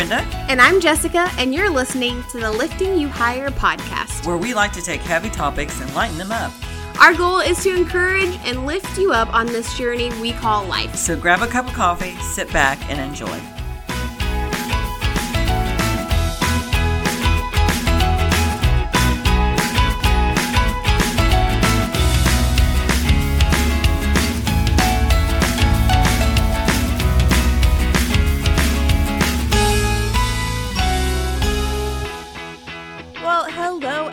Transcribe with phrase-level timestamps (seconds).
[0.00, 4.26] Brenda, And I'm Jessica, and you're listening to the Lifting You Higher podcast.
[4.26, 6.52] where we like to take heavy topics and lighten them up.
[6.98, 10.96] Our goal is to encourage and lift you up on this journey we call life.
[10.96, 13.38] So grab a cup of coffee, sit back, and enjoy.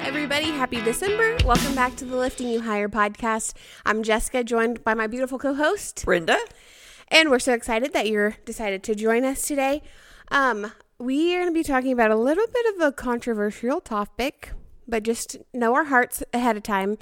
[0.07, 0.45] Everybody.
[0.45, 1.35] Happy December.
[1.43, 3.53] Welcome back to the Lifting You Higher podcast.
[3.85, 6.05] I'm Jessica, joined by my beautiful co host.
[6.05, 6.37] Brenda?
[7.09, 9.83] And we're so excited that you're decided to join us today.
[10.31, 14.53] Um, we are going to be talking about a little bit of a controversial topic,
[14.87, 16.97] but just know our hearts ahead of time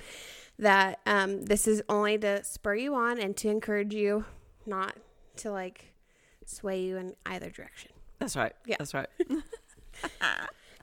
[0.58, 4.26] that um, this is only to spur you on and to encourage you,
[4.66, 4.96] not
[5.36, 5.94] to like
[6.48, 7.92] sway you in either direction.
[8.18, 8.54] That's right.
[8.66, 8.78] Yeah.
[8.80, 9.10] That's right.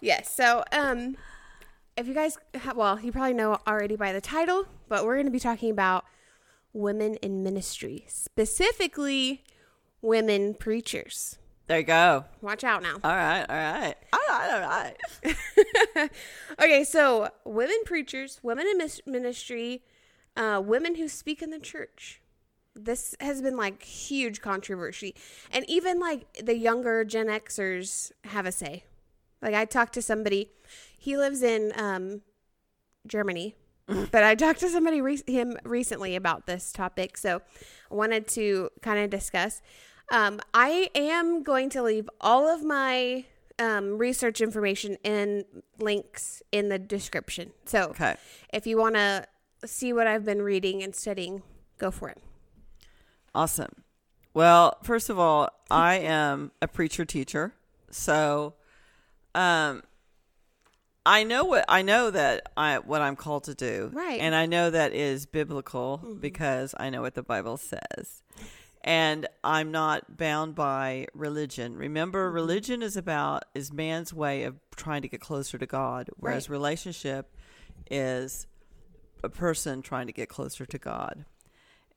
[0.02, 0.34] Yes.
[0.34, 1.16] So, um,
[1.96, 5.26] if you guys, ha- well, you probably know already by the title, but we're going
[5.26, 6.04] to be talking about
[6.72, 9.44] women in ministry, specifically
[10.00, 11.38] women preachers.
[11.68, 12.24] There you go.
[12.40, 12.96] Watch out now.
[13.04, 13.44] All right.
[13.48, 13.94] All right.
[14.12, 14.94] All right.
[15.24, 15.26] All
[15.94, 16.10] right.
[16.60, 19.82] Okay, so women preachers, women in ministry,
[20.36, 22.20] uh, women who speak in the church.
[22.74, 25.14] This has been like huge controversy,
[25.50, 28.84] and even like the younger Gen Xers have a say.
[29.42, 30.50] Like I talked to somebody,
[30.96, 32.22] he lives in um,
[33.06, 37.42] Germany, but I talked to somebody re- him recently about this topic, so
[37.90, 39.60] I wanted to kind of discuss.
[40.12, 43.24] Um, I am going to leave all of my
[43.58, 45.44] um, research information and
[45.78, 47.52] links in the description.
[47.66, 48.14] So Okay.
[48.52, 49.26] if you want to
[49.64, 51.42] see what I've been reading and studying,
[51.78, 52.18] go for it.
[53.34, 53.82] Awesome.
[54.34, 57.54] Well, first of all, I am a preacher teacher.
[57.90, 58.54] So
[59.34, 59.82] um
[61.04, 63.90] I know what I know that I what I'm called to do.
[63.92, 64.20] Right.
[64.20, 68.22] And I know that is biblical because I know what the Bible says.
[68.84, 71.76] And I'm not bound by religion.
[71.76, 76.48] Remember, religion is about is man's way of trying to get closer to God, whereas
[76.48, 76.54] Right.
[76.54, 77.36] relationship
[77.90, 78.46] is
[79.24, 81.24] a person trying to get closer to God.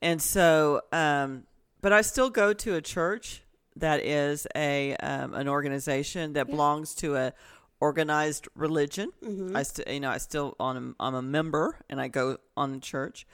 [0.02, 1.44] And so, um,
[1.80, 3.42] but I still go to a church
[3.76, 7.32] that is a um, an organization that belongs to a
[7.80, 9.12] organized religion.
[9.54, 12.80] I still, you know, I still on a, I'm a member and I go on
[12.80, 13.26] church,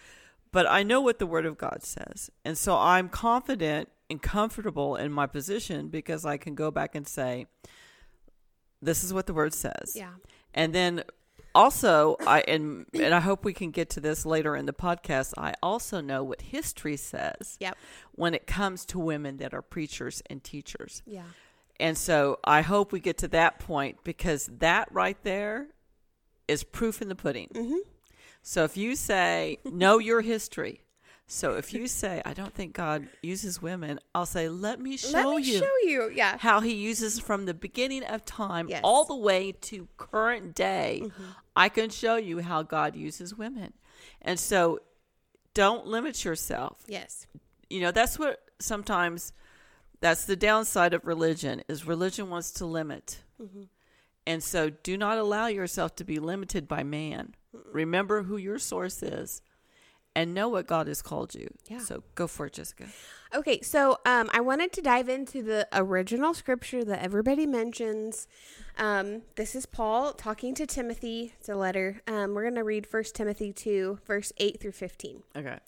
[0.50, 4.96] but I know what the Word of God says, and so I'm confident and comfortable
[4.96, 7.46] in my position because I can go back and say,
[8.80, 10.10] "This is what the Word says." Yeah.
[10.54, 11.04] And then
[11.54, 15.34] also I and and I hope we can get to this later in the podcast.
[15.36, 17.76] I also know what history says Yep.
[18.12, 21.02] when it comes to women that are preachers and teachers.
[21.06, 21.24] Yeah.
[21.80, 25.68] And so I hope we get to that point because that right there
[26.48, 27.48] is proof in the pudding.
[27.54, 27.78] Mm-hmm.
[28.42, 30.82] So if you say know your history,
[31.26, 35.10] so if you say I don't think God uses women, I'll say let me show
[35.12, 36.10] Let me you show you.
[36.14, 36.36] Yeah.
[36.38, 38.80] how he uses from the beginning of time Yes.
[38.84, 41.02] all the way to current day.
[41.04, 41.22] Mm-hmm.
[41.56, 43.72] I can show you how God uses women.
[44.20, 44.80] And so
[45.54, 46.78] don't limit yourself.
[46.86, 47.26] Yes.
[47.70, 49.32] You know, that's what sometimes
[50.00, 53.22] that's the downside of religion is religion wants to limit.
[53.40, 53.62] Mm-hmm.
[54.26, 57.34] And so do not allow yourself to be limited by man.
[57.72, 59.42] Remember who your source is
[60.14, 61.48] and know what God has called you.
[61.66, 61.78] Yeah.
[61.78, 62.86] So go for it, Jessica.
[63.34, 68.28] Okay, so um, I wanted to dive into the original scripture that everybody mentions.
[68.76, 71.32] Um, this is Paul talking to Timothy.
[71.38, 72.02] It's a letter.
[72.06, 75.22] Um, we're going to read 1 Timothy 2, verse 8 through 15.
[75.36, 75.58] Okay.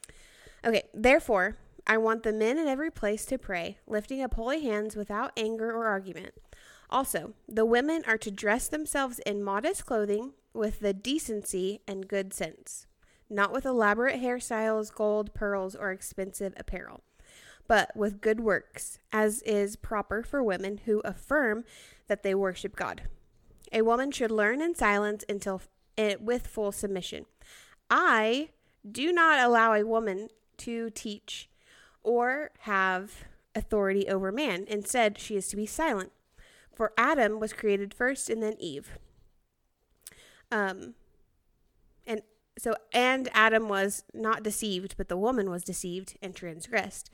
[0.64, 1.56] Okay, therefore,
[1.86, 5.70] I want the men in every place to pray, lifting up holy hands without anger
[5.70, 6.34] or argument.
[6.88, 12.32] Also, the women are to dress themselves in modest clothing with the decency and good
[12.32, 12.86] sense,
[13.30, 17.02] not with elaborate hairstyles, gold, pearls, or expensive apparel,
[17.66, 21.64] but with good works, as is proper for women who affirm
[22.06, 23.02] that they worship God.
[23.72, 25.62] A woman should learn in silence until
[25.96, 27.26] eh, with full submission.
[27.90, 28.50] I
[28.88, 30.28] do not allow a woman
[30.58, 31.48] to teach
[32.02, 33.24] or have
[33.54, 34.64] authority over man.
[34.68, 36.12] Instead, she is to be silent.
[36.74, 38.98] For Adam was created first and then Eve.
[40.52, 40.94] Um
[42.58, 47.10] so and Adam was not deceived, but the woman was deceived and transgressed.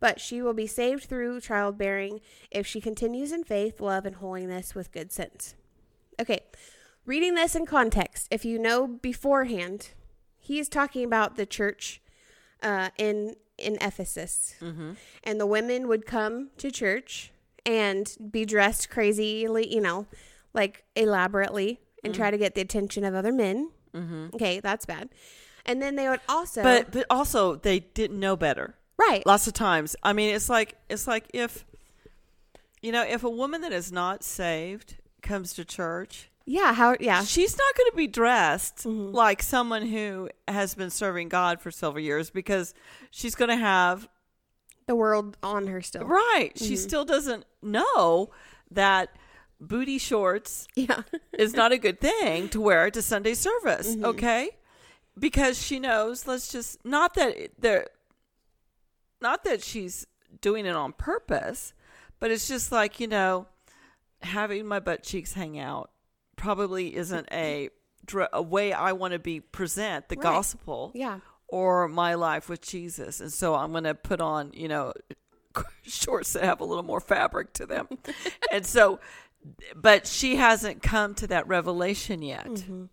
[0.00, 4.74] But she will be saved through childbearing if she continues in faith, love, and holiness
[4.74, 5.54] with good sense.
[6.20, 6.40] Okay,
[7.06, 9.90] reading this in context, if you know beforehand,
[10.38, 12.00] he is talking about the church
[12.62, 14.54] uh, in in Ephesus,
[15.22, 17.32] and the women would come to church,
[17.64, 20.06] and be dressed crazily, you know,
[20.52, 23.70] like elaborately and try to get the attention of other men.
[23.94, 24.28] Mm-hmm.
[24.34, 25.08] Okay, that's bad.
[25.66, 28.74] And then they would also, But but also they didn't know better.
[28.98, 29.94] right, Lots of times.
[30.02, 31.64] I mean, it's like it's like if
[32.80, 37.22] you know, if a woman that is not saved comes to church, yeah, how, yeah,
[37.22, 39.14] she's not going to be dressed Mm-hmm.
[39.14, 42.74] like someone who has been serving God for several years because
[43.12, 44.08] she's going to have
[44.88, 46.04] the world on her still.
[46.04, 46.50] right.
[46.56, 46.74] She Mm-hmm.
[46.74, 48.30] still doesn't know
[48.72, 49.10] that
[49.62, 54.04] booty shorts Yeah, is not a good thing to wear to Sunday service, Mm-hmm.
[54.06, 54.50] okay?
[55.18, 57.86] Because she knows, let's just not that there
[59.20, 60.06] not that she's
[60.40, 61.74] doing it on purpose,
[62.18, 63.46] but it's just like, you know,
[64.22, 65.90] having my butt cheeks hang out
[66.36, 67.68] probably isn't a
[68.32, 70.22] a way I want to be present the Right.
[70.24, 73.20] gospel yeah, or my life with Jesus.
[73.20, 74.92] And so I'm going to put on, you know,
[75.82, 77.86] shorts that have a little more fabric to them.
[78.52, 78.98] and so,
[79.74, 82.46] but she hasn't come to that revelation yet.
[82.46, 82.84] Mm-hmm.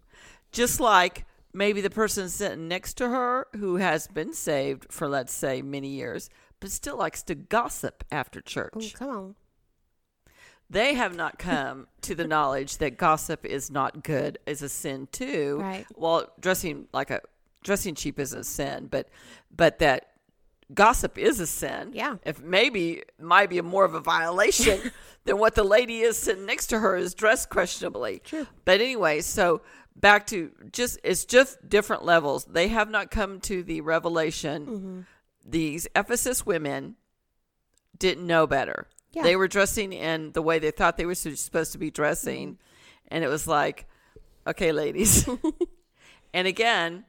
[0.51, 5.33] Just like maybe the person sitting next to her who has been saved for, let's
[5.33, 6.29] say, many years,
[6.59, 8.93] but still likes to gossip after oh, church.
[8.93, 9.35] come on,
[10.69, 15.07] They have not come to the knowledge that gossip is not good, is a sin
[15.11, 15.57] too.
[15.61, 15.85] Right.
[15.95, 17.21] Well, dressing like a
[17.63, 19.09] dressing cheap is a sin, but
[19.55, 20.08] but that
[20.73, 21.91] gossip is a sin.
[21.93, 22.17] Yeah.
[22.23, 24.91] If maybe might be more of a violation
[25.25, 28.21] than what the lady is sitting next to her is dressed questionably.
[28.23, 28.47] True.
[28.65, 29.61] But anyway, so
[29.95, 32.45] back to just it's just different levels.
[32.45, 34.65] They have not come to the revelation.
[34.65, 34.99] Mm-hmm.
[35.45, 36.95] These Ephesus women
[37.97, 38.87] didn't know better.
[39.11, 39.23] Yeah.
[39.23, 42.53] They were dressing in the way they thought they were supposed to be dressing.
[42.53, 42.63] Mm-hmm.
[43.09, 43.87] And it was like,
[44.45, 45.27] okay, ladies.
[46.33, 47.05] and again,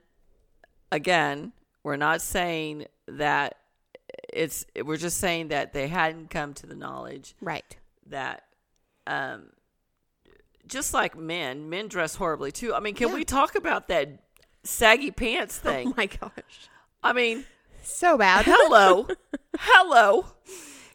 [0.91, 1.53] again,
[1.83, 2.87] we're not saying
[3.19, 3.57] that
[4.33, 7.77] it's, we're just saying that they hadn't come to the knowledge right,
[8.07, 8.45] that,
[9.07, 9.51] um,
[10.67, 12.75] just like men, men dress horribly too.
[12.75, 13.15] I mean, can Yeah.
[13.15, 14.09] we talk about that
[14.63, 15.89] saggy pants thing?
[15.89, 16.69] oh my gosh,
[17.03, 17.45] I mean,
[17.83, 18.45] so bad.
[18.47, 19.09] hello,
[19.59, 20.27] hello.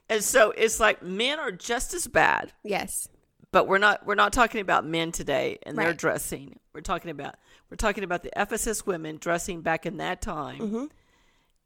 [0.07, 3.09] And so it's like men are just as bad, yes,
[3.51, 6.59] but we're not we're not talking about men today and their dressing.
[6.73, 7.35] We're talking about
[7.71, 10.85] we're talking about the Ephesus women dressing back in that time, Mm-hmm.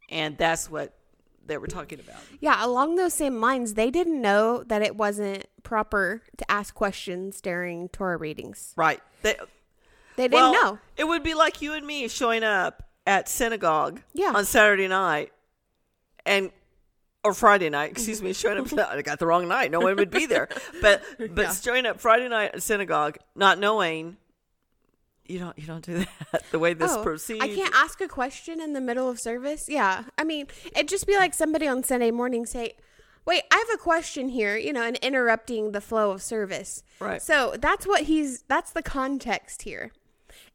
[0.10, 0.94] And that's what
[1.46, 2.22] they were talking about.
[2.40, 2.64] yeah.
[2.64, 7.90] Along those same lines, they didn't know that it wasn't proper to ask questions during
[7.90, 8.74] Torah readings.
[8.76, 9.00] Right?
[9.24, 9.36] They,
[10.16, 10.80] They didn't well, know.
[10.98, 14.34] It would be like you and me showing up at synagogue Yeah.
[14.36, 15.32] on Saturday night
[16.26, 16.52] and
[17.24, 19.72] or Friday night, excuse me, showing up I got the wrong night.
[19.72, 20.48] No one would be there.
[20.82, 21.54] But but Yeah.
[21.54, 24.18] showing up Friday night at synagogue, not knowing
[25.30, 27.42] you don't you don't do that the way this Oh, proceeds.
[27.42, 29.68] I can't ask a question in the middle of service.
[29.70, 30.04] Yeah.
[30.18, 32.74] I mean, it'd just be like somebody on Sunday morning say,
[33.26, 36.84] Wait, I have a question here, you know, and interrupting the flow of service.
[37.00, 37.22] Right.
[37.22, 39.92] So that's what he's that's the context here.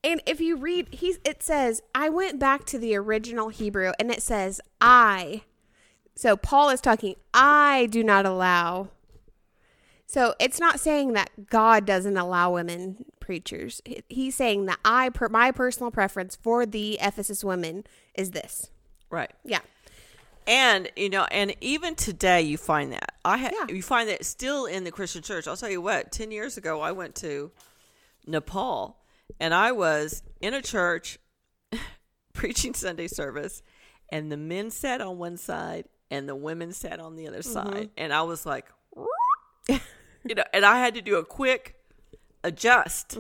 [0.03, 4.11] And if you read he's it says, I went back to the original Hebrew and
[4.11, 5.43] it says I.
[6.17, 8.91] So Paul is talking, I do not allow.
[10.15, 13.83] So it's not saying that God doesn't allow women preachers.
[14.09, 17.83] He's saying that I, per, my personal preference for the Ephesus women
[18.15, 18.71] is this.
[19.11, 19.33] Right.
[19.44, 19.59] Yeah.
[20.47, 23.75] And you know, and even today you find that I ha- Yeah.
[23.75, 25.49] you find that still in the Christian church.
[25.49, 26.13] I'll tell you what.
[26.13, 27.51] Ten years ago, I went to
[28.25, 28.97] Nepal,
[29.41, 31.19] and I was in a church
[32.35, 33.65] preaching Sunday service,
[34.11, 37.73] and the men sat on one side and the women sat on the other mm-hmm.
[37.73, 38.67] side, and I was like,
[40.28, 41.74] you know, and I had to do a quick
[42.43, 43.19] adjust,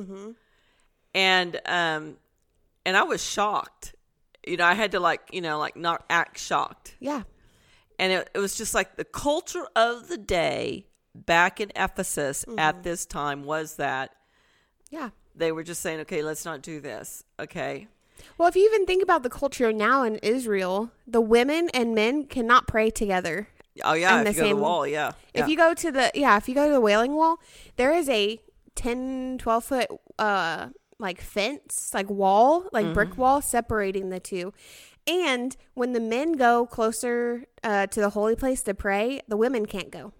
[1.14, 2.16] and um,
[2.84, 3.94] and I was shocked.
[4.46, 7.22] You know, I had to like, you know, like not act shocked Yeah.
[7.98, 10.84] and it, it was just like the culture of the day
[11.14, 12.58] back in Ephesus Mm-hmm.
[12.58, 14.10] at this time was that
[14.90, 15.10] Yeah.
[15.34, 17.24] they were just saying, okay, let's not do this.
[17.40, 17.88] Okay.
[18.36, 22.26] Well, if you even think about the culture now in Israel, the women and men
[22.26, 23.48] cannot pray together.
[23.82, 24.20] Oh, yeah.
[24.22, 25.08] If the you go to the same- wall, yeah.
[25.32, 25.46] If yeah.
[25.48, 27.38] you go to the yeah, if you go to the Wailing Wall,
[27.76, 28.38] there is a
[28.76, 29.86] 10 12 foot
[30.18, 32.94] uh like fence, like wall, like Mm-hmm.
[32.94, 34.52] brick wall separating the two.
[35.06, 39.66] And when the men go closer uh, to the holy place to pray, the women
[39.66, 40.12] can't go.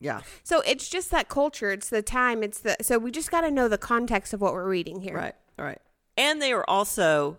[0.00, 0.20] yeah.
[0.44, 1.70] So it's just that culture.
[1.72, 2.42] It's the time.
[2.42, 5.16] It's the so we just got to know the context of what we're reading here.
[5.16, 5.34] Right.
[5.58, 5.80] Right.
[6.16, 7.38] And they were also,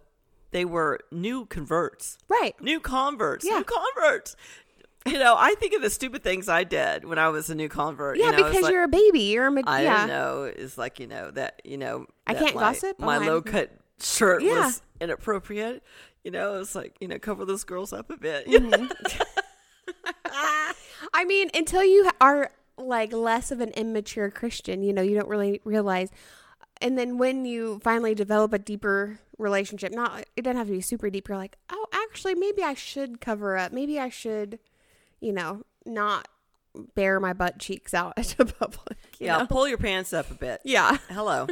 [0.51, 2.55] they were new converts, Right.
[2.61, 3.59] new converts, Yeah.
[3.59, 4.35] new converts.
[5.05, 7.69] You know, I think of the stupid things I did when I was a new
[7.69, 8.17] convert.
[8.17, 9.21] Yeah, you know, because like- you're a baby.
[9.21, 10.05] You're a ma- I yeah.
[10.05, 12.99] know it's like you know that you know I can't my, gossip?
[12.99, 14.65] My low cut shirt Yeah.
[14.65, 15.83] was inappropriate.
[16.23, 18.45] You know, it's like you know cover those girls up a bit.
[19.89, 20.75] Mm-hmm.
[21.13, 24.81] I mean, until you are like less of an immature Christian.
[24.83, 26.09] You know, you don't really realize.
[26.81, 30.81] And then when you finally develop a deeper relationship, not it doesn't have to be
[30.81, 31.27] super deep.
[31.27, 33.71] You're like, oh, actually, maybe I should cover up.
[33.71, 34.59] Maybe I should,
[35.21, 36.27] you know, not
[36.95, 38.97] bare my butt cheeks out to public.
[39.19, 39.45] Yeah, know?
[39.47, 40.61] pull your pants up a bit.
[40.63, 41.47] yeah, Hello.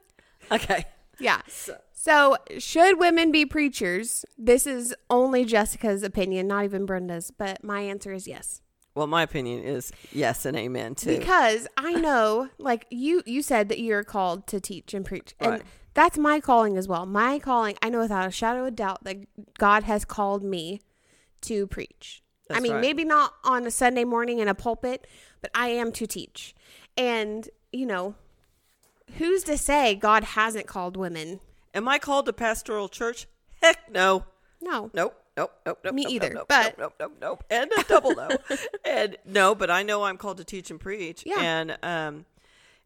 [0.52, 0.84] okay.
[1.20, 1.40] yeah.
[1.48, 4.24] So, So, should women be preachers?
[4.36, 8.60] This is only Jessica's opinion, not even Brenda's, but my answer is yes.
[8.94, 11.18] well, my opinion is yes and amen too.
[11.18, 15.50] Because I know, like you, you said that you're called to teach and preach, and
[15.52, 15.62] Right.
[15.94, 17.06] that's my calling as well.
[17.06, 19.16] My calling, I know without a shadow of doubt that
[19.58, 20.80] God has called me
[21.42, 22.21] to preach.
[22.54, 22.80] I mean, right.
[22.80, 25.06] maybe not on a Sunday morning in a pulpit,
[25.40, 26.54] but I am to teach.
[26.96, 28.14] And you know,
[29.18, 31.40] who's to say God hasn't called women?
[31.74, 33.26] Am I called to pastoral church?
[33.62, 34.24] Heck no.
[34.60, 35.18] No, Nope.
[35.36, 35.52] Nope.
[35.64, 35.78] Nope.
[35.84, 35.94] Nope.
[35.94, 37.44] Me nope, either, Nope, but- nope, nope, nope, nope.
[37.50, 38.28] And a double no.
[38.84, 41.24] and no, but I know I'm called to teach and preach.
[41.24, 41.40] Yeah.
[41.40, 42.26] And um,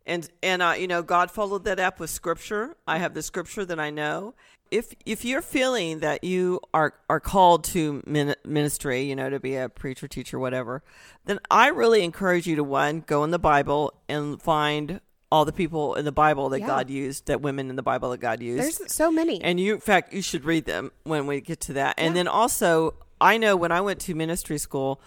[0.06, 2.76] and and uh, you know, God followed that up with scripture.
[2.86, 4.34] I have the scripture that I know.
[4.70, 9.56] If if you're feeling that you are are called to ministry, you know, to be
[9.56, 10.82] a preacher, teacher, whatever,
[11.24, 15.52] then I really encourage you to one go in the Bible and find all the
[15.52, 16.66] people in the Bible that Yeah.
[16.66, 18.62] God used, that women in the Bible that God used.
[18.62, 19.42] there's so many.
[19.42, 21.94] And you, in fact, you should read them when we get to that.
[21.98, 25.00] And then also, I know when I went to ministry school,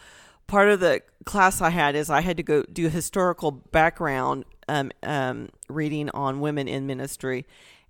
[0.45, 4.91] part of the class I had is I had to go do historical background um,
[5.03, 7.45] um, reading on women in ministry.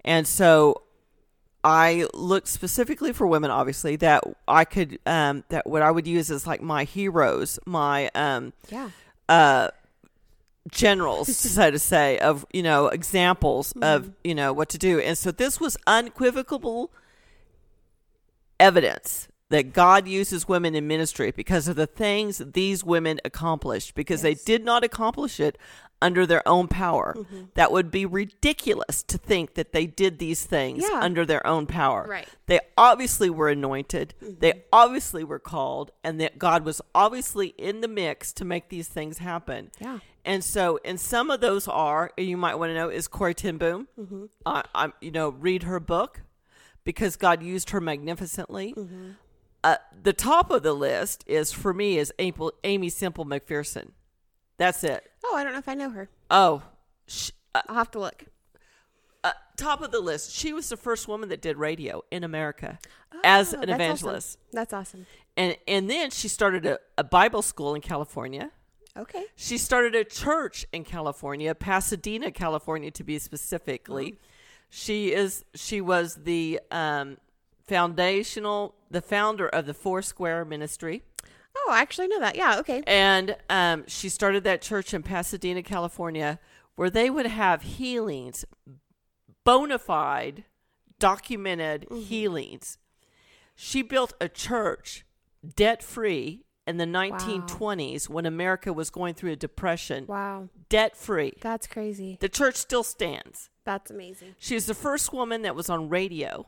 [0.06, 0.84] And so
[1.64, 6.32] I looked specifically for women, obviously, that I could, um, that what I would use
[6.32, 8.90] as like my heroes, my, um, yeah.
[9.28, 9.70] uh,
[10.72, 13.84] generals, so to say, of you know examples Mm-hmm.
[13.84, 16.92] of you know what to do, and so this was unequivocal
[18.60, 23.96] evidence that God uses women in ministry because of the things these women accomplished.
[23.96, 24.38] Because Yes.
[24.38, 25.58] they did not accomplish it
[26.02, 27.14] under their own power.
[27.18, 27.44] Mm-hmm.
[27.56, 31.00] That would be ridiculous to think that they did these things Yeah.
[31.02, 32.06] under their own power.
[32.08, 32.28] Right.
[32.48, 34.14] They obviously were anointed.
[34.24, 34.40] Mm-hmm.
[34.40, 38.88] They obviously were called, and that God was obviously in the mix to make these
[38.88, 39.72] things happen.
[39.80, 40.00] Yeah.
[40.26, 43.34] And so, and some of those are, and you might want to know, is Corrie
[43.34, 43.88] ten Boom.
[44.00, 44.26] Mm-hmm.
[44.46, 46.22] I, I'm, you know, read her book
[46.84, 48.74] because God used her magnificently.
[48.78, 49.12] Mm-hmm.
[49.64, 53.92] Uh, the top of the list is for me is Amy, Aimee Semple McPherson.
[54.60, 55.10] That's it.
[55.26, 56.08] Oh, I don't know if I know her.
[56.30, 56.62] Oh,
[57.08, 58.26] sh- uh, I'll have to look.
[59.24, 60.32] uh, top of the list.
[60.36, 62.78] She was the first woman that did radio in America
[63.24, 64.38] as Oh, an that's evangelist.
[64.38, 64.42] Awesome.
[64.54, 65.06] That's awesome.
[65.36, 68.52] And and then she started a, a Bible school in California.
[68.98, 69.24] Okay.
[69.36, 74.20] She started a church in California, Pasadena, California, to be specifically.
[74.70, 77.18] She is she was the um,
[77.68, 81.04] foundational, the founder of the Foursquare Ministry,
[81.68, 82.36] Oh, I actually know that.
[82.36, 82.60] Yeah.
[82.60, 82.84] Okay.
[82.88, 86.40] and um, she started that church in Pasadena, California,
[86.76, 88.46] where they would have healings,
[89.44, 90.46] bona fide,
[91.00, 92.78] documented healings.
[93.56, 95.06] She built a church
[95.56, 100.50] debt free in the 1920s when America was going through a depression Wow.
[100.70, 101.34] debt free.
[101.42, 102.18] That's crazy.
[102.22, 103.50] The church still stands.
[103.66, 104.36] That's amazing.
[104.38, 106.48] She was the first woman that was on radio,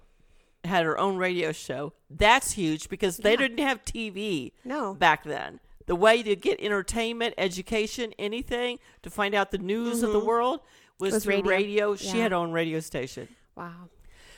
[0.63, 1.93] had her own radio show.
[2.09, 3.37] That's huge because they Yeah.
[3.37, 4.93] didn't have TV No.
[4.93, 5.59] back then.
[5.87, 10.61] The way to get entertainment, education, anything to find out the news of the world
[10.99, 11.15] was Mm-hmm.
[11.15, 11.91] Was through radio.
[11.91, 11.95] radio.
[11.95, 13.27] She had her own radio station.
[13.55, 13.89] Wow.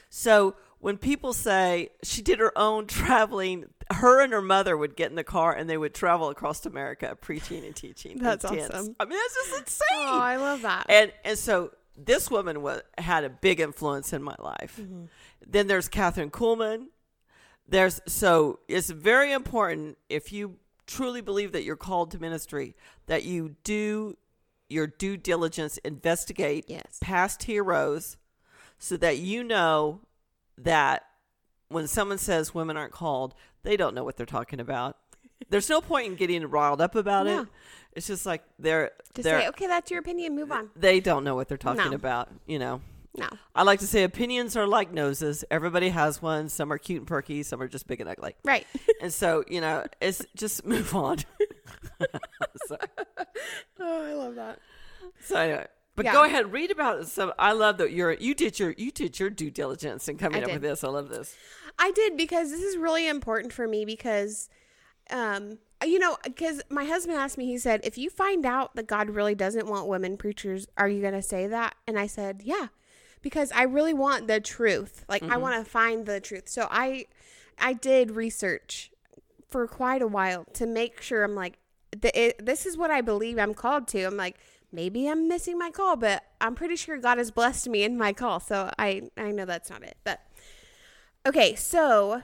[0.10, 5.10] So when people say she did her own traveling, her and her mother would get
[5.10, 8.18] in the car and they would travel across America preaching and teaching.
[8.20, 8.70] That's tents.
[8.74, 8.96] awesome.
[9.00, 10.08] I mean, that's just insane.
[10.08, 10.86] Oh, I love that.
[10.90, 14.78] and and so this woman was had a big influence in my life.
[14.82, 15.06] Mm-hmm.
[15.46, 16.88] Then there's Kathryn Kuhlman.
[17.68, 23.24] There's so it's very important if you truly believe that you're called to ministry that
[23.24, 24.18] you do
[24.70, 26.98] your due diligence, investigate Yes.
[27.02, 28.18] past heroes,
[28.80, 30.02] so that you know
[30.58, 31.04] that
[31.70, 34.98] when someone says women aren't called, they don't know what they're talking about.
[35.50, 37.42] There's no point in getting riled up about No.
[37.42, 37.48] it.
[37.94, 40.36] It's just like they're Just they're say, okay, that's your opinion.
[40.36, 40.70] Move on.
[40.76, 41.96] they don't know what they're talking No.
[41.96, 42.82] about, you know.
[43.16, 43.28] No.
[43.54, 45.46] I like to say opinions are like noses.
[45.52, 46.50] Everybody has one.
[46.50, 48.36] Some are cute and perky, some are just big and ugly.
[48.44, 48.66] Right.
[49.02, 51.18] And so, you know, it's just move on.
[52.68, 52.78] so,
[53.80, 54.60] oh, I love that.
[55.24, 56.14] so anyway, but Yeah.
[56.14, 57.34] go ahead, read about some.
[57.38, 60.44] I love that you're you did your you did your due diligence in coming I
[60.44, 60.54] up did.
[60.54, 60.84] with this.
[60.84, 61.36] I love this.
[61.78, 64.50] I did because this is really important for me because,
[65.10, 68.88] um, you know, because my husband asked me, he said, if you find out that
[68.88, 71.76] God really doesn't want women preachers, are you going to say that?
[71.88, 72.68] And I said, yeah,
[73.22, 75.04] because I really want the truth.
[75.10, 76.48] Like, I want to find the truth.
[76.48, 77.08] So I,
[77.60, 78.92] I did research
[79.50, 81.58] for quite a while to make sure I'm like,
[81.92, 84.04] this is what I believe I'm called to.
[84.04, 84.38] I'm like,
[84.72, 88.14] maybe I'm missing my call, but I'm pretty sure God has blessed me in my
[88.14, 88.40] call.
[88.40, 89.98] So I, I know that's not it.
[90.04, 90.22] But
[91.28, 92.24] okay, so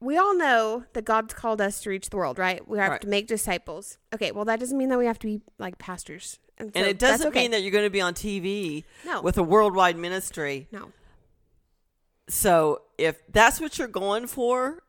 [0.00, 2.66] we all know that God's called us to reach the world, right?
[2.68, 3.00] We have Right.
[3.00, 3.98] to make disciples.
[4.14, 6.38] Okay, well, that doesn't mean that we have to be like pastors.
[6.56, 7.42] And so it doesn't okay.
[7.42, 9.22] mean that you're going to be on TV No.
[9.22, 10.66] with a worldwide ministry.
[10.72, 10.92] No.
[12.28, 14.82] So if that's what you're going for,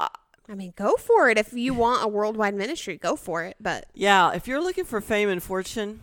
[0.00, 0.08] uh,
[0.48, 1.38] I mean, go for it.
[1.38, 3.56] If you want a worldwide ministry, go for it.
[3.60, 6.02] But yeah, if you're looking for fame and fortune,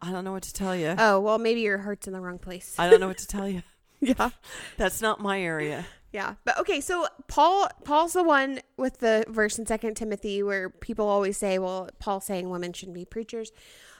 [0.00, 0.94] I don't know what to tell you.
[0.98, 2.76] oh well, maybe your heart's in the wrong place.
[2.78, 3.62] I don't know what to tell you.
[4.00, 4.30] yeah,
[4.76, 5.84] That's not my area.
[6.12, 6.34] Yeah.
[6.44, 11.06] But okay, so Paul, Paul's the one with the verse in Second Timothy where people
[11.06, 13.52] always say, "Well, Paul's saying women shouldn't be preachers,"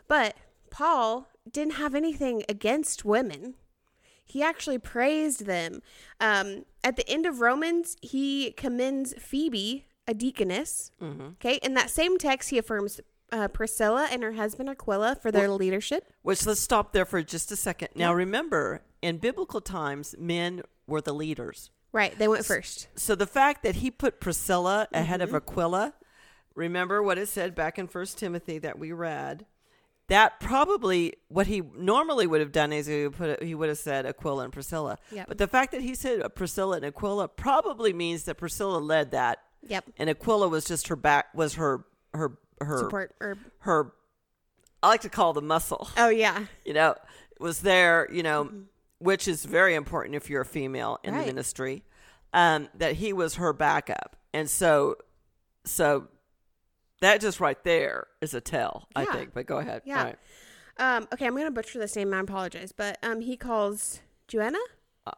[0.09, 0.37] but
[0.71, 3.55] Paul didn't have anything against women.
[4.25, 5.83] He actually praised them.
[6.21, 10.93] Um, at the end of Romans, he commends Phoebe, a deaconess.
[11.02, 13.00] Okay, in that same text, he affirms
[13.33, 16.12] uh, Priscilla and her husband Aquila for their leadership.
[16.23, 17.88] Which let's stop there for just a second.
[17.95, 21.71] Now remember, in biblical times, men were the leaders.
[21.92, 22.88] Right, they went first.
[22.94, 25.35] So the fact that he put Priscilla ahead Mm-hmm.
[25.35, 25.94] of Aquila,
[26.54, 29.47] remember what it said back in First Timothy that we read.
[30.09, 33.78] That probably what he normally would have done is he would put he would have
[33.78, 34.99] said Aquila and Priscilla.
[35.12, 35.28] Yep.
[35.28, 39.38] But the fact that he said Priscilla and Aquila probably means that Priscilla led that,
[39.68, 43.92] Yep, and Aquila was just her back was her her her support or her.
[44.82, 45.88] I like to call the muscle.
[45.97, 46.97] oh yeah, you know,
[47.38, 48.50] was there, you know,
[49.00, 51.21] which is very important if you're a female in Right.
[51.23, 51.83] the ministry,
[52.33, 54.16] um, that he was her backup.
[54.33, 54.97] And so,
[55.64, 56.07] so
[57.00, 59.35] that just right there is a tell, I think.
[59.35, 59.83] But go ahead.
[59.85, 60.04] Yeah.
[60.04, 60.19] Right.
[60.78, 62.15] Um, okay, I'm gonna butcher this name.
[62.15, 64.58] I apologize, but um, he calls Joanna,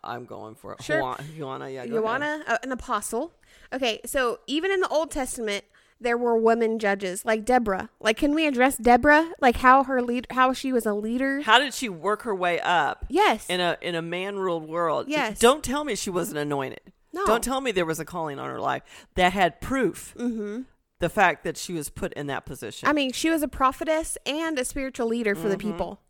[0.02, 0.82] I'm going for it.
[0.82, 1.16] Sure.
[1.36, 1.86] Joanna, yeah.
[1.86, 3.34] Joanna, uh, an apostle.
[3.72, 5.64] Okay, so even in the Old Testament,
[6.02, 7.90] there were women judges like Deborah.
[8.00, 9.32] Like, can we address Deborah?
[9.40, 11.40] Like how her lead, how she was a leader?
[11.42, 13.46] How did she work her way up yes.
[13.48, 15.06] in a in a man ruled world?
[15.08, 15.38] Yes.
[15.38, 16.92] Don't tell me she wasn't anointed.
[17.12, 17.26] No.
[17.26, 18.82] Don't tell me there was a calling on her life
[19.16, 20.14] that had proof.
[20.18, 20.62] Mm-hmm.
[20.98, 22.88] The fact that she was put in that position.
[22.88, 25.72] I mean, she was a prophetess and a spiritual leader for the Mm-hmm.
[25.72, 26.00] people.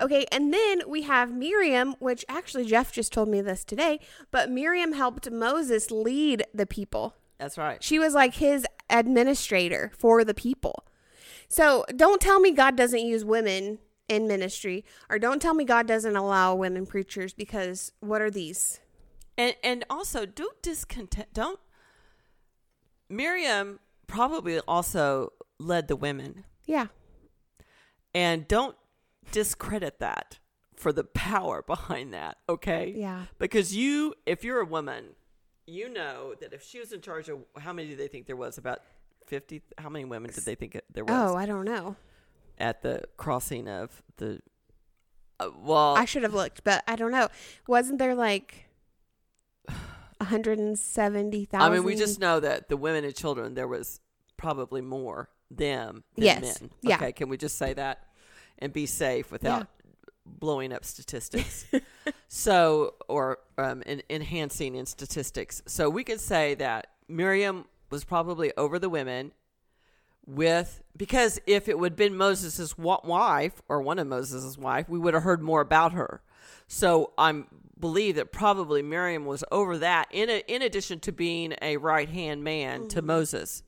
[0.00, 4.00] Okay, and then we have Miriam, which actually Jeff just told me this today,
[4.30, 7.14] but Miriam helped Moses lead the people.
[7.38, 7.82] That's right.
[7.82, 10.84] She was like his administrator for the people.
[11.48, 15.86] So don't tell me God doesn't use women in ministry, or don't tell me God
[15.86, 18.80] doesn't allow women preachers because what are these?
[19.38, 21.60] And and also don't discontent don't
[23.08, 26.44] Miriam probably also led the women.
[26.66, 26.86] Yeah.
[28.14, 28.76] And don't
[29.32, 30.38] discredit that
[30.76, 32.92] for the power behind that, okay?
[32.96, 33.26] Yeah.
[33.38, 35.16] Because you if you're a woman,
[35.70, 38.36] you know that if she was in charge of how many do they think there
[38.36, 38.80] was about
[39.26, 41.96] 50 how many women did they think there was Oh, I don't know.
[42.58, 44.40] at the crossing of the
[45.38, 47.28] uh, well I should have looked, but I don't know.
[47.66, 48.66] Wasn't there like
[50.18, 51.60] 170,000?
[51.60, 54.00] I mean, we just know that the women and children, there was
[54.36, 56.60] probably more them than Yes.
[56.60, 56.70] men.
[56.82, 56.96] Yeah.
[56.96, 58.06] Okay, can we just say that
[58.58, 59.68] and be safe without
[60.26, 61.66] blowing up statistics?
[62.28, 65.62] so, or um, en- enhancing in statistics.
[65.66, 69.32] So we could say that Miriam was probably over the women
[70.26, 74.98] with because if it would have been Moses' wife or one of Moses' wife, we
[74.98, 76.22] would have heard more about her.
[76.68, 77.46] So I'm
[77.78, 82.08] believe that probably Miriam was over that in a, in addition to being a right
[82.08, 83.62] hand man to Moses.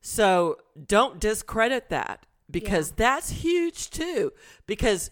[0.00, 4.32] So don't discredit that because that's huge too.
[4.66, 5.10] Because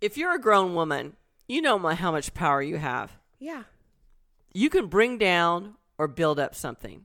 [0.00, 1.16] if you're a grown woman,
[1.48, 3.12] you know my, how much power you have.
[3.38, 3.64] Yeah.
[4.52, 7.04] You can bring down or build up something.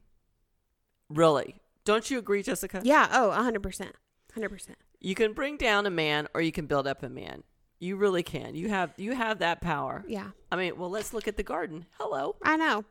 [1.09, 1.55] Really.
[1.83, 2.81] Don't you agree, Jessica?
[2.83, 3.07] Yeah.
[3.11, 3.91] Oh, 100%.
[4.37, 4.69] 100%.
[4.99, 7.43] You can bring down a man or you can build up a man.
[7.79, 8.53] You really can.
[8.53, 10.05] You have you have that power.
[10.07, 10.29] Yeah.
[10.51, 11.87] I mean, well, let's look at the garden.
[11.99, 12.35] Hello.
[12.43, 12.85] I know.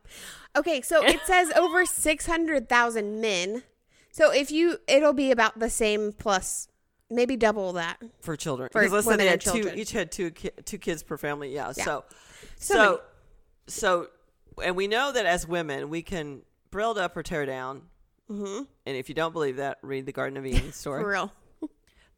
[0.53, 3.63] Okay, so it says over 600,000 men.
[4.11, 6.67] So if you, it'll be about the same plus
[7.11, 7.97] maybe double that.
[8.21, 8.69] for children.
[8.71, 9.77] For because say they had two, children.
[9.77, 11.53] each had two ki- two kids per family.
[11.53, 11.71] Yeah.
[11.75, 11.83] Yeah.
[11.85, 12.03] So,
[12.57, 13.01] So so,
[13.67, 14.07] so,
[14.63, 17.83] and we know that as women, we can build up or tear down.
[18.29, 18.63] Mm-hmm.
[18.85, 21.01] And if you don't believe that, read the Garden of Eden story.
[21.03, 21.33] For real.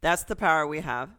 [0.02, 1.10] That's the power we have.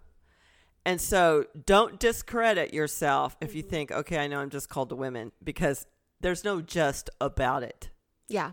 [0.87, 3.71] And so, don't discredit yourself if you Mm-hmm.
[3.71, 5.87] think, okay, I know I'm just called to women, because
[6.21, 7.89] there's no just about it.
[8.29, 8.51] Yeah.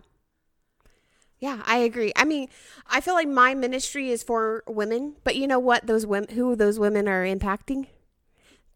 [1.42, 2.12] Yeah, I agree.
[2.14, 2.48] I mean,
[2.88, 5.88] I feel like my ministry is for women, but you know what?
[5.88, 7.88] Those women, who those women are impacting,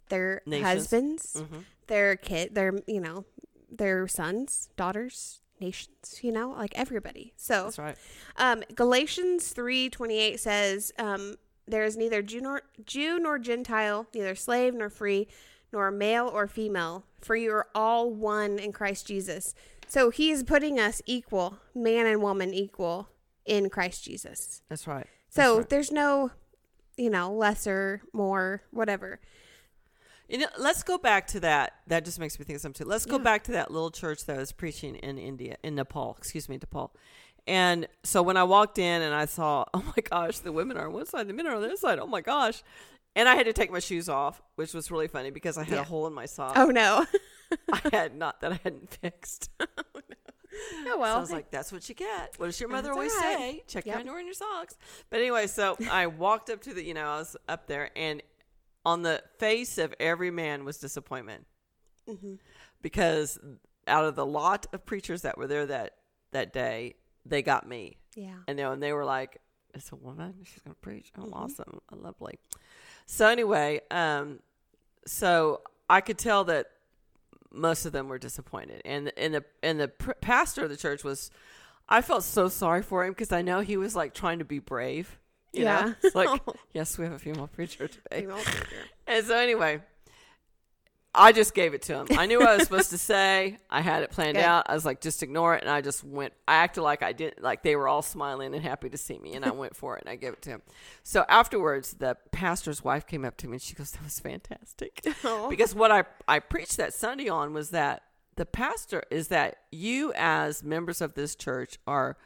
[0.09, 0.64] their Nations.
[0.66, 1.64] husbands, Mhm.
[1.87, 3.24] their kid, their you know,
[3.70, 7.33] their sons, daughters, nations, you know, like everybody.
[7.37, 7.96] So That's right.
[8.37, 11.37] um, Galatians three twenty eight says, um,
[11.68, 15.29] "There is neither Jew nor Jew nor Gentile, neither slave nor free,
[15.72, 19.55] nor male or female, for you are all one in Christ Jesus."
[19.87, 23.09] So He's putting us equal, man and woman equal
[23.44, 24.62] in Christ Jesus.
[24.68, 25.07] That's right.
[25.29, 25.68] So right.
[25.68, 26.31] there's no,
[26.96, 29.20] you know, lesser, more, whatever.
[30.29, 31.75] You know, let's go back to that.
[31.87, 32.88] That just makes me think of something too.
[32.88, 33.22] Let's go Yeah.
[33.22, 36.16] back to that little church that was preaching in India, in Nepal.
[36.18, 36.92] Excuse me, Nepal.
[37.46, 40.88] And so when I walked in and I saw, oh my gosh, the women are
[40.88, 42.01] on one side, the men are on the other side.
[42.01, 42.64] Oh my gosh.
[43.14, 45.75] And I had to take my shoes off, which was really funny because I had
[45.75, 45.81] Yeah.
[45.83, 46.55] a hole in my sock.
[46.57, 47.07] Oh no.
[47.72, 49.50] I had not that I hadn't fixed.
[50.88, 51.12] Oh well.
[51.12, 52.32] So I was like, that's what you get.
[52.38, 53.37] What does your mother That's always right.
[53.38, 53.62] say?
[53.66, 54.00] Check your Yep.
[54.00, 54.78] underwear in your socks.
[55.11, 58.22] But anyway, so I walked up to the, you know, I was up there and
[58.87, 61.46] on the face of every man was disappointment
[62.09, 62.38] Mhm.
[62.80, 63.38] because
[63.87, 65.96] out of the lot of preachers that were there that,
[66.30, 66.94] that day,
[67.26, 67.98] they got me.
[68.14, 68.37] yeah.
[68.48, 69.37] And, you know, and they were like,
[69.74, 70.37] it's a woman.
[70.44, 71.12] She's going to preach.
[71.18, 71.32] Oh, Mhm.
[71.35, 71.80] awesome.
[71.92, 72.38] Lovely.
[73.04, 74.40] So anyway, um,
[75.06, 76.70] so I could tell that
[77.52, 81.04] most of them were disappointed, and and the and the pr- pastor of the church
[81.04, 81.30] was.
[81.88, 84.59] I felt so sorry for him because I know he was like trying to be
[84.59, 85.20] brave.
[85.52, 85.80] You Yeah.
[85.85, 85.94] know?
[86.02, 86.40] It's like,
[86.72, 88.22] yes, we have a female preacher today.
[88.22, 88.76] Female preacher.
[89.06, 89.80] And so anyway,
[91.16, 92.07] I just gave it to him.
[92.18, 93.59] I knew what I was supposed to say.
[93.70, 94.44] I had it planned Good.
[94.44, 94.66] out.
[94.68, 95.62] I was like, just ignore it.
[95.62, 98.62] And I just went, I acted like I didn't, like they were all smiling and
[98.62, 99.33] happy to see me.
[99.35, 100.62] And I went for it and I gave it to him.
[101.02, 105.05] So afterwards, the pastor's wife came up to me and she goes, that was fantastic.
[105.48, 108.02] Because what I, I preached that Sunday on was that
[108.37, 112.16] the pastor is that you, as members of this church, are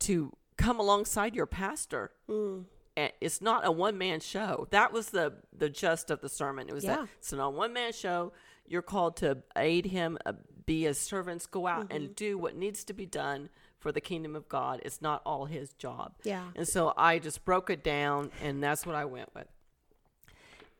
[0.00, 2.64] to come alongside your pastor Mm.
[2.96, 4.66] It's not a one man show.
[4.70, 6.68] That was the the gist of the sermon.
[6.68, 6.96] It was Yeah.
[6.96, 8.32] that it's not a one man show.
[8.66, 10.32] You're called to aid him, uh,
[10.64, 11.96] be his servants, go out Mm-hmm.
[11.96, 14.80] and do what needs to be done for the kingdom of God.
[14.84, 16.14] It's not all his job.
[16.22, 16.44] Yeah.
[16.56, 19.48] And so I just broke it down, and that's what I went with.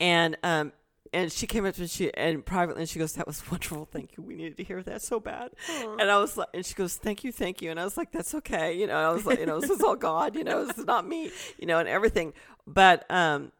[0.00, 0.72] And um,
[1.12, 3.84] and she came up to me she and privately, and she goes, "That was wonderful.
[3.84, 4.22] Thank you.
[4.22, 5.50] We needed to hear that so bad."
[5.98, 8.10] And I was like, and she goes, "Thank you, thank you." And I was like,
[8.12, 10.34] "That's okay." You know, I was like, you know, this is all God.
[10.34, 11.30] You know, this is not me.
[11.58, 12.32] You know, and everything.
[12.66, 13.52] But um,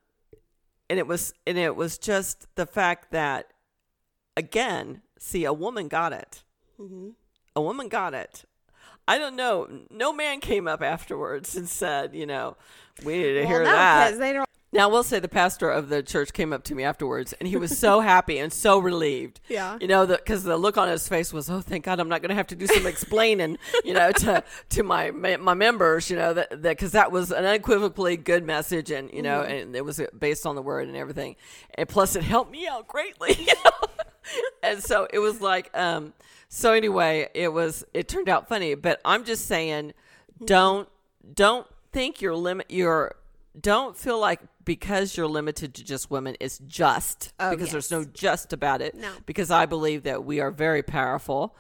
[0.89, 3.53] and it was and it was just the fact that
[4.37, 6.43] again, see, a woman got it.
[6.81, 7.11] Mm-hmm.
[7.57, 8.45] A woman got it.
[9.07, 9.69] I don't know.
[9.91, 12.57] No man came up afterwards and said, you know,
[13.05, 14.07] we needed to Well, hear no, that.
[14.07, 14.44] because they don't.
[14.75, 17.49] Now, I will say the pastor of the church came up to me afterwards, and
[17.49, 19.41] he was so happy and so relieved.
[19.49, 19.79] Yeah.
[19.81, 22.31] You know, because the, look on his face was, "Oh, thank God, I'm not going
[22.31, 26.11] to have to do some explaining." you know, to to my my members.
[26.11, 29.53] You know that that because that was an unequivocally good message, and you know, mm-hmm.
[29.53, 31.37] and it was uh, based on the word and everything,
[31.77, 33.35] and plus it helped me out greatly.
[33.45, 33.89] You know?
[34.63, 36.15] and so it was like, um.
[36.49, 40.47] So anyway, it was it turned out funny, but I'm just saying, mm-hmm.
[40.47, 40.89] don't
[41.33, 43.15] don't think you're limit you're
[43.61, 48.05] don't feel like because you're limited to just women is just Oh, because there's no
[48.05, 49.11] just about it No.
[49.27, 51.57] because i believe that we are very powerful.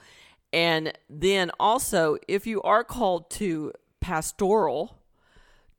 [0.52, 4.98] And then also if you are called to pastoral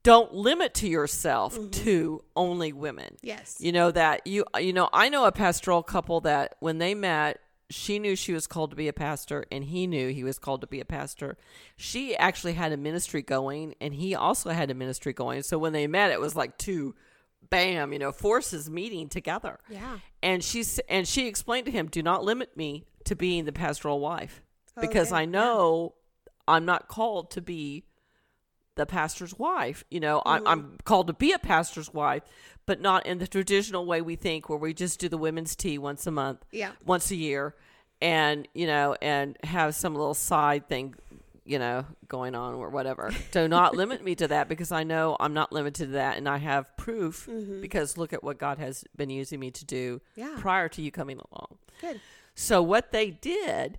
[0.02, 1.70] don't limit to yourself mm-hmm.
[1.70, 3.16] to only women.
[3.22, 3.56] Yes.
[3.58, 7.40] you know that you you know i know a pastoral couple that when they met
[7.70, 10.60] she knew she was called to be a pastor and he knew he was called
[10.60, 11.36] to be a pastor.
[11.76, 15.42] She actually had a ministry going and he also had a ministry going.
[15.42, 16.94] So when they met it was like two
[17.50, 19.98] bam you know forces meeting together Yeah.
[20.22, 24.00] and she's and she explained to him do not limit me to being the pastoral
[24.00, 24.42] wife
[24.76, 25.94] oh, because Okay, i know
[26.48, 27.84] i'm not called to be
[28.76, 29.84] the pastor's wife.
[29.90, 30.48] You know, I, mm-hmm.
[30.48, 32.22] I'm called to be a pastor's wife,
[32.66, 35.78] but not in the traditional way we think, where we just do the women's tea
[35.78, 36.72] once a month, Yeah.
[36.84, 37.54] once a year,
[38.02, 40.94] and you know, and have some little side thing,
[41.46, 43.10] you know, going on or whatever.
[43.30, 46.28] Do not limit me to that because I know I'm not limited to that, and
[46.28, 47.28] I have proof
[47.60, 50.34] because look at what God has been using me to do Yeah.
[50.38, 51.58] prior to you coming along.
[51.80, 52.00] Good.
[52.34, 53.78] So what they did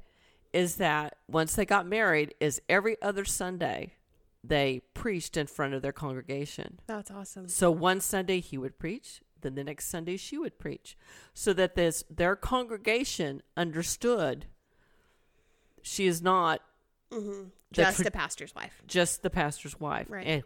[0.53, 3.93] is that once they got married, is every other Sunday
[4.43, 6.80] they preached in front of their congregation.
[6.88, 7.49] That's awesome.
[7.49, 10.97] So one Sunday he would preach, then the next Sunday she would preach,
[11.34, 14.45] so that this their congregation understood
[15.82, 16.62] she is not
[17.12, 17.47] Mm-hmm.
[17.71, 18.82] The Just tra- a pastor's wife.
[18.88, 20.08] just the pastor's wife.
[20.10, 20.25] Right.
[20.25, 20.43] And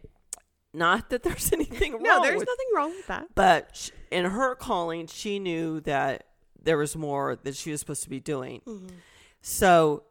[0.73, 3.27] not that there's anything wrong No, there's with nothing wrong with that.
[3.35, 6.25] but sh- in her calling, she knew that
[6.61, 8.61] there was more that she was supposed to be doing.
[9.41, 10.03] So,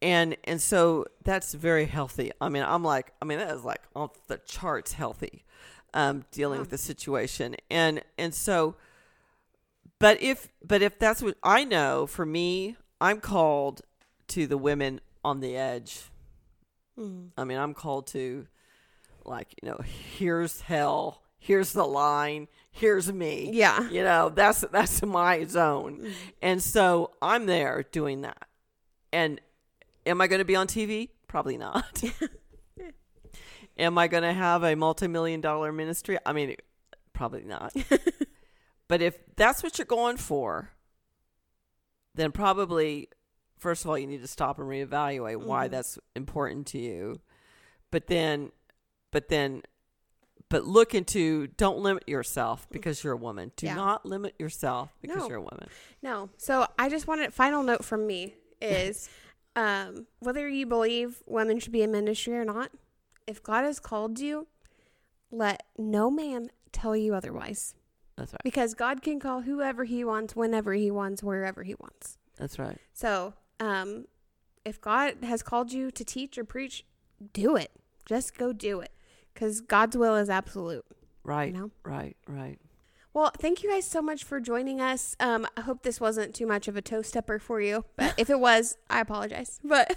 [0.00, 2.32] and and so that's very healthy.
[2.40, 5.44] I mean, I'm like, I mean, that is like off the charts healthy,
[5.94, 8.74] um, dealing with the situation, and and so,
[9.98, 13.82] but if but if that's what I know, for me, I'm called
[14.28, 16.02] to the women on the edge
[16.98, 17.30] Mm.
[17.36, 18.46] I mean, I'm called to,
[19.24, 19.80] like, you know,
[20.16, 23.50] here's hell, here's the line, here's me.
[23.52, 23.88] Yeah.
[23.90, 26.00] You know, that's that's my zone.
[26.02, 26.12] Mm.
[26.42, 28.46] And so I'm there doing that.
[29.12, 29.40] And
[30.06, 31.10] am I going to be on TV?
[31.28, 32.02] Probably not.
[33.78, 36.18] am I going to have a multi-million dollar ministry?
[36.24, 36.56] I mean,
[37.12, 37.74] probably not.
[38.88, 40.70] but if that's what you're going for,
[42.14, 43.08] then probably
[43.62, 45.70] first of all you need to stop and reevaluate why Mhm.
[45.70, 47.20] that's important to you.
[47.90, 48.52] But then
[49.10, 49.62] but then
[50.48, 53.52] but look into don't limit yourself because you're a woman.
[53.56, 53.74] Do Yeah.
[53.74, 55.28] not limit yourself because No.
[55.28, 55.68] you're a woman.
[56.02, 56.28] No.
[56.36, 59.08] So I just wanted final note from me is
[59.56, 62.70] um, whether you believe women should be in ministry or not,
[63.26, 64.46] if God has called you,
[65.30, 67.74] let no man tell you otherwise.
[68.16, 68.40] That's right.
[68.44, 72.18] Because God can call whoever he wants, whenever he wants, wherever he wants.
[72.36, 72.78] That's right.
[72.92, 74.06] So, um,
[74.64, 76.84] if God has called you to teach or preach,
[77.32, 77.70] do it.
[78.04, 78.90] Just go do it.
[79.32, 80.84] Because God's will is absolute.
[81.22, 81.52] Right.
[81.52, 81.70] know?
[81.84, 82.16] Right.
[82.26, 82.58] Right.
[83.14, 85.14] Well, thank you guys so much for joining us.
[85.20, 88.30] Um, I hope this wasn't too much of a toe stepper for you, but if
[88.30, 89.60] it was, I apologize.
[89.72, 89.96] But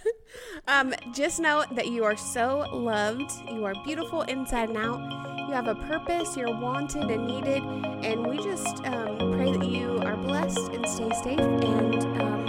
[0.67, 3.31] um, just know that you are so loved.
[3.49, 5.47] You are beautiful inside and out.
[5.47, 6.35] You have a purpose.
[6.35, 7.63] You're wanted and needed.
[8.03, 11.39] And we just um, pray that you are blessed and stay safe.
[11.39, 12.44] And um,